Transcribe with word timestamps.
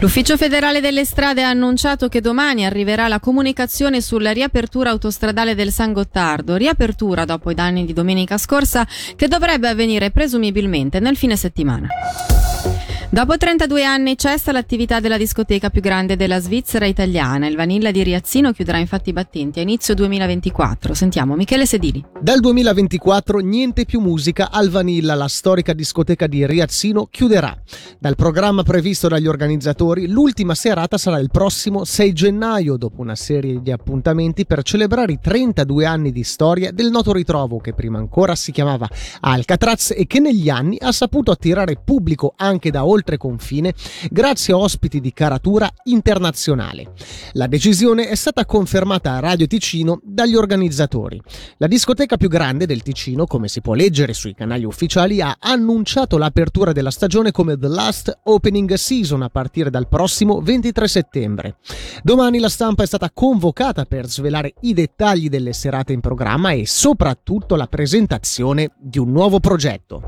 L'Ufficio 0.00 0.38
federale 0.38 0.80
delle 0.80 1.04
strade 1.04 1.42
ha 1.42 1.50
annunciato 1.50 2.08
che 2.08 2.22
domani 2.22 2.64
arriverà 2.64 3.06
la 3.06 3.20
comunicazione 3.20 4.00
sulla 4.00 4.30
riapertura 4.30 4.88
autostradale 4.88 5.54
del 5.54 5.70
San 5.70 5.92
Gottardo, 5.92 6.56
riapertura 6.56 7.26
dopo 7.26 7.50
i 7.50 7.54
danni 7.54 7.84
di 7.84 7.92
domenica 7.92 8.38
scorsa 8.38 8.88
che 9.14 9.28
dovrebbe 9.28 9.68
avvenire 9.68 10.10
presumibilmente 10.10 11.00
nel 11.00 11.18
fine 11.18 11.36
settimana. 11.36 11.88
Dopo 13.12 13.36
32 13.36 13.82
anni 13.82 14.16
cessa 14.16 14.52
l'attività 14.52 15.00
della 15.00 15.16
discoteca 15.16 15.68
più 15.68 15.80
grande 15.80 16.14
della 16.14 16.38
Svizzera 16.38 16.86
italiana. 16.86 17.48
Il 17.48 17.56
Vanilla 17.56 17.90
di 17.90 18.04
Riazzino 18.04 18.52
chiuderà 18.52 18.78
infatti 18.78 19.08
i 19.08 19.12
battenti 19.12 19.58
a 19.58 19.62
inizio 19.62 19.94
2024. 19.94 20.94
Sentiamo 20.94 21.34
Michele 21.34 21.66
Sedili. 21.66 22.04
Dal 22.20 22.38
2024 22.38 23.38
niente 23.38 23.84
più 23.84 23.98
musica 23.98 24.52
al 24.52 24.70
Vanilla, 24.70 25.16
la 25.16 25.26
storica 25.26 25.72
discoteca 25.72 26.28
di 26.28 26.46
Riazzino 26.46 27.08
chiuderà. 27.10 27.52
Dal 27.98 28.14
programma 28.14 28.62
previsto 28.62 29.08
dagli 29.08 29.26
organizzatori, 29.26 30.06
l'ultima 30.06 30.54
serata 30.54 30.96
sarà 30.96 31.18
il 31.18 31.30
prossimo 31.32 31.84
6 31.84 32.12
gennaio, 32.12 32.76
dopo 32.76 33.00
una 33.00 33.16
serie 33.16 33.60
di 33.60 33.72
appuntamenti 33.72 34.46
per 34.46 34.62
celebrare 34.62 35.14
i 35.14 35.18
32 35.20 35.84
anni 35.84 36.12
di 36.12 36.22
storia 36.22 36.70
del 36.70 36.90
noto 36.90 37.12
ritrovo 37.12 37.58
che 37.58 37.74
prima 37.74 37.98
ancora 37.98 38.36
si 38.36 38.52
chiamava 38.52 38.88
Alcatraz 39.18 39.94
e 39.96 40.06
che 40.06 40.20
negli 40.20 40.48
anni 40.48 40.76
ha 40.80 40.92
saputo 40.92 41.32
attirare 41.32 41.76
pubblico 41.84 42.34
anche 42.36 42.70
da 42.70 42.84
oltre 42.84 42.98
oltre 43.00 43.16
confine 43.16 43.74
grazie 44.10 44.52
a 44.52 44.58
ospiti 44.58 45.00
di 45.00 45.12
caratura 45.12 45.68
internazionale. 45.84 46.92
La 47.32 47.46
decisione 47.46 48.08
è 48.08 48.14
stata 48.14 48.44
confermata 48.44 49.12
a 49.12 49.20
Radio 49.20 49.46
Ticino 49.46 50.00
dagli 50.04 50.36
organizzatori. 50.36 51.20
La 51.56 51.66
discoteca 51.66 52.16
più 52.16 52.28
grande 52.28 52.66
del 52.66 52.82
Ticino, 52.82 53.26
come 53.26 53.48
si 53.48 53.60
può 53.60 53.74
leggere 53.74 54.12
sui 54.12 54.34
canali 54.34 54.64
ufficiali, 54.64 55.20
ha 55.20 55.36
annunciato 55.40 56.18
l'apertura 56.18 56.72
della 56.72 56.90
stagione 56.90 57.32
come 57.32 57.56
The 57.56 57.68
Last 57.68 58.20
Opening 58.24 58.74
Season 58.74 59.22
a 59.22 59.28
partire 59.30 59.70
dal 59.70 59.88
prossimo 59.88 60.40
23 60.40 60.88
settembre. 60.88 61.56
Domani 62.02 62.38
la 62.38 62.48
stampa 62.48 62.82
è 62.82 62.86
stata 62.86 63.10
convocata 63.10 63.84
per 63.84 64.08
svelare 64.08 64.52
i 64.60 64.74
dettagli 64.74 65.28
delle 65.28 65.52
serate 65.54 65.92
in 65.92 66.00
programma 66.00 66.50
e 66.50 66.66
soprattutto 66.66 67.56
la 67.56 67.66
presentazione 67.66 68.72
di 68.78 68.98
un 68.98 69.10
nuovo 69.10 69.40
progetto. 69.40 70.02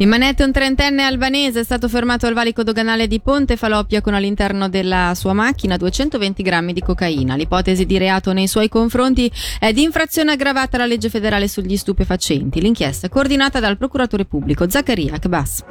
In 0.00 0.08
manette 0.08 0.44
un 0.44 0.52
trentenne 0.52 1.02
albanese 1.02 1.58
è 1.58 1.64
stato 1.64 1.88
fermato 1.88 2.28
al 2.28 2.32
valico 2.32 2.62
doganale 2.62 3.08
di 3.08 3.18
Ponte 3.18 3.56
Faloppia 3.56 4.00
con 4.00 4.14
all'interno 4.14 4.68
della 4.68 5.12
sua 5.16 5.32
macchina 5.32 5.76
220 5.76 6.40
grammi 6.40 6.72
di 6.72 6.80
cocaina. 6.80 7.34
L'ipotesi 7.34 7.84
di 7.84 7.98
reato 7.98 8.32
nei 8.32 8.46
suoi 8.46 8.68
confronti 8.68 9.28
è 9.58 9.72
di 9.72 9.82
infrazione 9.82 10.30
aggravata 10.30 10.76
alla 10.76 10.86
legge 10.86 11.08
federale 11.08 11.48
sugli 11.48 11.76
stupefacenti. 11.76 12.60
L'inchiesta 12.60 13.08
è 13.08 13.10
coordinata 13.10 13.58
dal 13.58 13.76
procuratore 13.76 14.24
pubblico 14.24 14.70
Zaccaria 14.70 15.14
Akbas. 15.14 15.64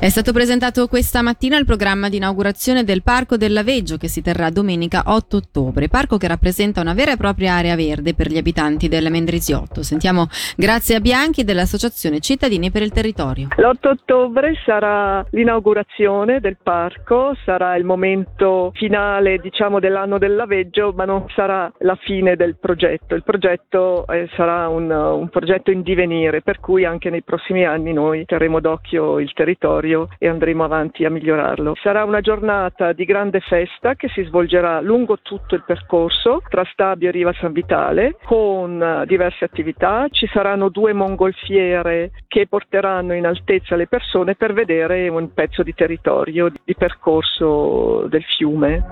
È 0.00 0.10
stato 0.10 0.32
presentato 0.32 0.86
questa 0.86 1.22
mattina 1.22 1.58
il 1.58 1.64
programma 1.64 2.08
di 2.08 2.18
inaugurazione 2.18 2.84
del 2.84 3.02
Parco 3.02 3.36
del 3.36 3.52
Laveggio 3.52 3.96
che 3.96 4.06
si 4.06 4.22
terrà 4.22 4.48
domenica 4.48 5.02
8 5.06 5.36
ottobre, 5.36 5.88
parco 5.88 6.18
che 6.18 6.28
rappresenta 6.28 6.80
una 6.80 6.94
vera 6.94 7.14
e 7.14 7.16
propria 7.16 7.54
area 7.54 7.74
verde 7.74 8.14
per 8.14 8.28
gli 8.28 8.38
abitanti 8.38 8.86
del 8.86 9.10
Mendrisiotto. 9.10 9.82
Sentiamo 9.82 10.28
Grazia 10.56 11.00
Bianchi 11.00 11.42
dell'Associazione 11.42 12.20
Cittadini 12.20 12.70
per 12.70 12.82
il 12.82 12.92
Territorio. 12.92 13.48
L'8 13.56 13.88
ottobre 13.88 14.54
sarà 14.64 15.26
l'inaugurazione 15.30 16.38
del 16.38 16.58
parco, 16.62 17.34
sarà 17.44 17.74
il 17.74 17.84
momento 17.84 18.70
finale 18.74 19.38
diciamo 19.38 19.80
dell'anno 19.80 20.18
del 20.18 20.36
Laveggio, 20.36 20.92
ma 20.94 21.06
non 21.06 21.24
sarà 21.34 21.72
la 21.78 21.96
fine 21.96 22.36
del 22.36 22.56
progetto. 22.56 23.16
Il 23.16 23.24
progetto 23.24 24.06
eh, 24.06 24.28
sarà 24.36 24.68
un, 24.68 24.88
un 24.92 25.28
progetto 25.28 25.72
in 25.72 25.82
divenire, 25.82 26.40
per 26.40 26.60
cui 26.60 26.84
anche 26.84 27.10
nei 27.10 27.24
prossimi 27.24 27.64
anni 27.64 27.92
noi 27.92 28.24
terremo 28.26 28.60
d'occhio 28.60 29.18
il 29.18 29.32
territorio 29.32 29.86
territorio 29.88 30.08
e 30.18 30.28
andremo 30.28 30.64
avanti 30.64 31.04
a 31.04 31.10
migliorarlo. 31.10 31.74
Sarà 31.82 32.04
una 32.04 32.20
giornata 32.20 32.92
di 32.92 33.04
grande 33.04 33.40
festa 33.40 33.94
che 33.94 34.08
si 34.08 34.22
svolgerà 34.24 34.80
lungo 34.80 35.18
tutto 35.22 35.54
il 35.54 35.64
percorso 35.64 36.42
tra 36.48 36.64
Stabio 36.70 37.08
e 37.08 37.12
Riva 37.12 37.32
San 37.40 37.52
Vitale 37.52 38.16
con 38.24 38.82
eh, 38.82 39.06
diverse 39.06 39.44
attività. 39.44 40.06
Ci 40.10 40.28
saranno 40.32 40.68
due 40.68 40.92
mongolfiere 40.92 42.10
che 42.28 42.46
porteranno 42.46 43.14
in 43.14 43.26
altezza 43.26 43.76
le 43.76 43.86
persone 43.86 44.34
per 44.34 44.52
vedere 44.52 45.08
un 45.08 45.32
pezzo 45.32 45.62
di 45.62 45.74
territorio, 45.74 46.50
di 46.64 46.74
percorso 46.74 48.06
del 48.08 48.24
fiume. 48.36 48.90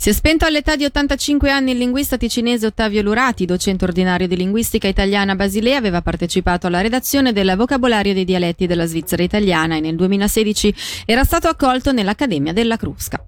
Si 0.00 0.08
è 0.08 0.12
spento 0.14 0.46
all'età 0.46 0.76
di 0.76 0.86
85 0.86 1.50
anni 1.50 1.72
il 1.72 1.76
linguista 1.76 2.16
ticinese 2.16 2.64
Ottavio 2.64 3.02
Lurati, 3.02 3.44
docente 3.44 3.84
ordinario 3.84 4.26
di 4.26 4.34
linguistica 4.34 4.88
italiana 4.88 5.32
a 5.32 5.34
Basilea, 5.34 5.76
aveva 5.76 6.00
partecipato 6.00 6.66
alla 6.66 6.80
redazione 6.80 7.34
del 7.34 7.52
vocabolario 7.54 8.14
dei 8.14 8.24
dialetti 8.24 8.66
della 8.66 8.86
Svizzera 8.86 9.22
italiana 9.22 9.76
e 9.76 9.80
nel 9.80 9.96
2016 9.96 10.74
era 11.04 11.22
stato 11.24 11.48
accolto 11.48 11.92
nell'Accademia 11.92 12.54
della 12.54 12.78
Crusca. 12.78 13.22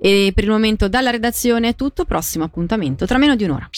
E 0.00 0.32
per 0.34 0.42
il 0.42 0.50
momento 0.50 0.88
dalla 0.88 1.10
redazione 1.10 1.68
è 1.68 1.74
tutto, 1.76 2.04
prossimo 2.04 2.42
appuntamento 2.42 3.06
tra 3.06 3.18
meno 3.18 3.36
di 3.36 3.44
un'ora. 3.44 3.70